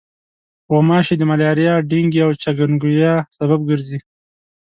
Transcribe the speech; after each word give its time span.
غوماشې 0.71 1.15
د 1.17 1.23
ملاریا، 1.31 1.73
ډنګي 1.89 2.19
او 2.25 2.31
چکنګونیا 2.41 3.13
سبب 3.37 3.59
ګرځي. 3.69 3.99